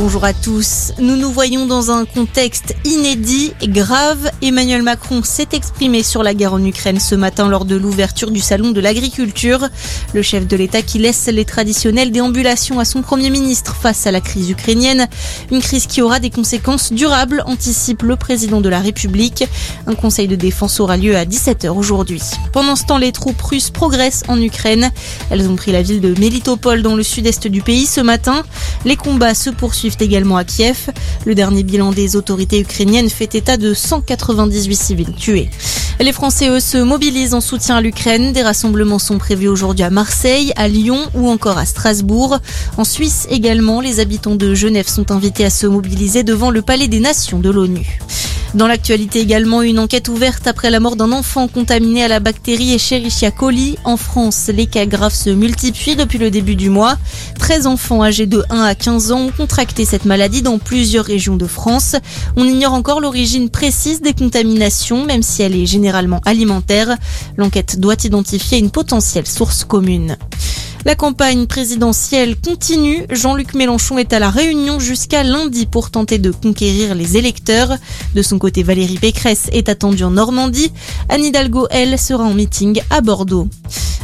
Bonjour 0.00 0.24
à 0.24 0.32
tous. 0.32 0.92
Nous 1.00 1.16
nous 1.16 1.32
voyons 1.32 1.66
dans 1.66 1.90
un 1.90 2.04
contexte 2.04 2.76
inédit 2.84 3.52
et 3.60 3.66
grave. 3.66 4.30
Emmanuel 4.42 4.84
Macron 4.84 5.24
s'est 5.24 5.48
exprimé 5.54 6.04
sur 6.04 6.22
la 6.22 6.34
guerre 6.34 6.52
en 6.52 6.64
Ukraine 6.64 7.00
ce 7.00 7.16
matin 7.16 7.48
lors 7.48 7.64
de 7.64 7.74
l'ouverture 7.74 8.30
du 8.30 8.38
salon 8.38 8.70
de 8.70 8.80
l'agriculture. 8.80 9.66
Le 10.14 10.22
chef 10.22 10.46
de 10.46 10.56
l'État 10.56 10.82
qui 10.82 11.00
laisse 11.00 11.26
les 11.26 11.44
traditionnelles 11.44 12.12
déambulations 12.12 12.78
à 12.78 12.84
son 12.84 13.02
Premier 13.02 13.28
ministre 13.28 13.74
face 13.74 14.06
à 14.06 14.12
la 14.12 14.20
crise 14.20 14.48
ukrainienne. 14.50 15.08
Une 15.50 15.60
crise 15.60 15.88
qui 15.88 16.00
aura 16.00 16.20
des 16.20 16.30
conséquences 16.30 16.92
durables, 16.92 17.42
anticipe 17.46 18.02
le 18.02 18.14
président 18.14 18.60
de 18.60 18.68
la 18.68 18.78
République. 18.78 19.46
Un 19.88 19.96
conseil 19.96 20.28
de 20.28 20.36
défense 20.36 20.78
aura 20.78 20.96
lieu 20.96 21.16
à 21.16 21.24
17h 21.24 21.70
aujourd'hui. 21.70 22.22
Pendant 22.52 22.76
ce 22.76 22.84
temps, 22.84 22.98
les 22.98 23.10
troupes 23.10 23.42
russes 23.42 23.70
progressent 23.70 24.22
en 24.28 24.40
Ukraine. 24.40 24.92
Elles 25.30 25.48
ont 25.48 25.56
pris 25.56 25.72
la 25.72 25.82
ville 25.82 26.00
de 26.00 26.14
Melitopol 26.20 26.82
dans 26.82 26.94
le 26.94 27.02
sud-est 27.02 27.48
du 27.48 27.62
pays 27.62 27.86
ce 27.86 28.00
matin. 28.00 28.44
Les 28.84 28.94
combats 28.94 29.34
se 29.34 29.50
poursuivent 29.50 29.87
également 30.00 30.36
à 30.36 30.44
Kiev. 30.44 30.90
Le 31.24 31.34
dernier 31.34 31.62
bilan 31.62 31.92
des 31.92 32.16
autorités 32.16 32.60
ukrainiennes 32.60 33.10
fait 33.10 33.34
état 33.34 33.56
de 33.56 33.74
198 33.74 34.76
civils 34.76 35.12
tués. 35.14 35.50
Les 36.00 36.12
Français, 36.12 36.60
se 36.60 36.78
mobilisent 36.78 37.34
en 37.34 37.40
soutien 37.40 37.76
à 37.76 37.80
l'Ukraine. 37.80 38.32
Des 38.32 38.42
rassemblements 38.42 38.98
sont 38.98 39.18
prévus 39.18 39.48
aujourd'hui 39.48 39.84
à 39.84 39.90
Marseille, 39.90 40.52
à 40.56 40.68
Lyon 40.68 41.00
ou 41.14 41.28
encore 41.28 41.58
à 41.58 41.66
Strasbourg. 41.66 42.38
En 42.76 42.84
Suisse 42.84 43.26
également, 43.30 43.80
les 43.80 43.98
habitants 44.00 44.36
de 44.36 44.54
Genève 44.54 44.88
sont 44.88 45.10
invités 45.10 45.44
à 45.44 45.50
se 45.50 45.66
mobiliser 45.66 46.22
devant 46.22 46.50
le 46.50 46.62
Palais 46.62 46.88
des 46.88 47.00
Nations 47.00 47.40
de 47.40 47.50
l'ONU. 47.50 47.98
Dans 48.54 48.66
l'actualité 48.66 49.20
également, 49.20 49.60
une 49.60 49.78
enquête 49.78 50.08
ouverte 50.08 50.46
après 50.46 50.70
la 50.70 50.80
mort 50.80 50.96
d'un 50.96 51.12
enfant 51.12 51.48
contaminé 51.48 52.02
à 52.02 52.08
la 52.08 52.18
bactérie 52.18 52.72
Escherichia 52.72 53.30
coli. 53.30 53.76
En 53.84 53.98
France, 53.98 54.50
les 54.52 54.66
cas 54.66 54.86
graves 54.86 55.14
se 55.14 55.28
multiplient 55.28 55.96
depuis 55.96 56.18
le 56.18 56.30
début 56.30 56.56
du 56.56 56.70
mois. 56.70 56.96
13 57.38 57.66
enfants 57.66 58.02
âgés 58.02 58.26
de 58.26 58.42
1 58.48 58.62
à 58.62 58.74
15 58.74 59.12
ans 59.12 59.20
ont 59.26 59.30
contracté 59.30 59.84
cette 59.84 60.06
maladie 60.06 60.40
dans 60.40 60.58
plusieurs 60.58 61.04
régions 61.04 61.36
de 61.36 61.46
France. 61.46 61.94
On 62.36 62.44
ignore 62.44 62.72
encore 62.72 63.02
l'origine 63.02 63.50
précise 63.50 64.00
des 64.00 64.14
contaminations, 64.14 65.04
même 65.04 65.22
si 65.22 65.42
elle 65.42 65.54
est 65.54 65.66
généralement 65.66 66.22
alimentaire. 66.24 66.96
L'enquête 67.36 67.78
doit 67.78 67.96
identifier 68.02 68.58
une 68.58 68.70
potentielle 68.70 69.26
source 69.26 69.64
commune. 69.64 70.16
La 70.84 70.94
campagne 70.94 71.46
présidentielle 71.46 72.36
continue. 72.40 73.04
Jean-Luc 73.10 73.54
Mélenchon 73.54 73.98
est 73.98 74.12
à 74.12 74.18
la 74.18 74.30
Réunion 74.30 74.78
jusqu'à 74.78 75.22
lundi 75.22 75.66
pour 75.66 75.90
tenter 75.90 76.18
de 76.18 76.30
conquérir 76.30 76.94
les 76.94 77.16
électeurs. 77.16 77.76
De 78.14 78.22
son 78.22 78.38
côté, 78.38 78.62
Valérie 78.62 78.98
Pécresse 78.98 79.48
est 79.52 79.68
attendue 79.68 80.04
en 80.04 80.12
Normandie. 80.12 80.72
Anne 81.08 81.24
Hidalgo, 81.24 81.66
elle, 81.70 81.98
sera 81.98 82.24
en 82.24 82.34
meeting 82.34 82.80
à 82.90 83.00
Bordeaux. 83.00 83.48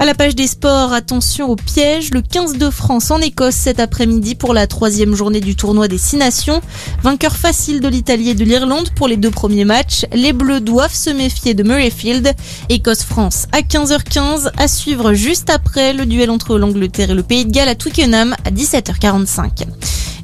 À 0.00 0.04
la 0.04 0.14
page 0.14 0.36
des 0.36 0.46
sports, 0.46 0.92
attention 0.92 1.50
au 1.50 1.56
piège. 1.56 2.10
Le 2.12 2.22
15 2.22 2.56
de 2.56 2.70
France 2.70 3.10
en 3.10 3.18
Écosse 3.18 3.56
cet 3.56 3.80
après-midi 3.80 4.36
pour 4.36 4.54
la 4.54 4.68
troisième 4.68 5.16
journée 5.16 5.40
du 5.40 5.56
tournoi 5.56 5.88
des 5.88 5.98
Six 5.98 6.16
Nations. 6.16 6.60
Vainqueur 7.02 7.34
facile 7.34 7.80
de 7.80 7.88
l'Italie 7.88 8.30
et 8.30 8.34
de 8.36 8.44
l'Irlande 8.44 8.90
pour 8.94 9.08
les 9.08 9.16
deux 9.16 9.32
premiers 9.32 9.64
matchs. 9.64 10.06
Les 10.14 10.32
Bleus 10.32 10.60
doivent 10.60 10.94
se 10.94 11.10
méfier 11.10 11.54
de 11.54 11.64
Murrayfield. 11.64 12.32
Écosse-France 12.68 13.48
à 13.50 13.62
15h15. 13.62 14.52
À 14.56 14.68
suivre 14.68 15.14
juste 15.14 15.50
après 15.50 15.92
le 15.92 16.06
duel 16.06 16.30
entre 16.30 16.58
l'Angleterre 16.58 17.10
et 17.10 17.14
le 17.14 17.24
Pays 17.24 17.44
de 17.44 17.50
Galles 17.50 17.68
à 17.68 17.74
Twickenham 17.74 18.36
à 18.44 18.52
17h45. 18.52 19.66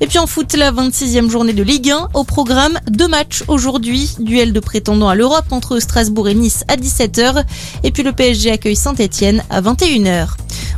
Et 0.05 0.06
puis 0.06 0.19
en 0.19 0.27
foot, 0.27 0.55
la 0.55 0.70
26e 0.70 1.30
journée 1.30 1.55
de 1.55 1.62
Ligue 1.62 1.91
1. 1.91 2.10
Au 2.12 2.24
programme, 2.24 2.78
deux 2.91 3.08
matchs 3.08 3.42
aujourd'hui. 3.48 4.14
Duel 4.19 4.52
de 4.52 4.61
prétendants 4.61 5.08
à 5.08 5.14
l'Europe 5.14 5.50
entre 5.50 5.80
Strasbourg 5.80 6.28
et 6.28 6.34
Nice 6.34 6.62
à 6.69 6.77
17h. 6.77 7.42
Et 7.84 7.91
puis 7.91 8.02
le 8.02 8.12
PSG 8.12 8.50
accueille 8.50 8.77
Saint-Etienne 8.77 9.42
à 9.48 9.62
21h. 9.62 10.27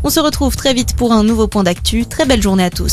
On 0.05 0.11
se 0.11 0.21
retrouve 0.21 0.55
très 0.55 0.75
vite 0.75 0.95
pour 0.95 1.13
un 1.13 1.25
nouveau 1.25 1.49
point 1.49 1.65
d'actu. 1.65 2.07
Très 2.07 2.25
belle 2.25 2.41
journée 2.41 2.63
à 2.63 2.71
tous. 2.71 2.85